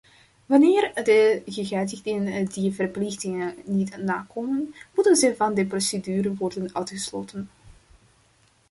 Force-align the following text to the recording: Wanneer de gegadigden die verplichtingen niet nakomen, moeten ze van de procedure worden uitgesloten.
Wanneer 0.45 0.91
de 1.03 1.41
gegadigden 1.45 2.45
die 2.53 2.71
verplichtingen 2.73 3.55
niet 3.65 3.97
nakomen, 3.97 4.75
moeten 4.95 5.15
ze 5.15 5.35
van 5.37 5.53
de 5.53 5.65
procedure 5.65 6.35
worden 6.35 6.75
uitgesloten. 6.75 7.49